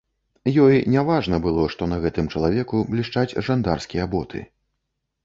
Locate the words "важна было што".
1.09-1.87